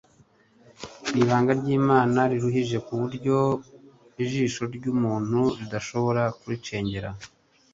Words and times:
Ni 1.11 1.19
ibanga 1.23 1.51
ry'Imana 1.59 2.19
riruhije 2.31 2.77
ku 2.85 2.93
buryo 3.01 3.37
ijisho 4.23 4.61
ry'umuntu 4.75 5.39
ridashobora 5.59 6.23
kuricengera 6.39 7.09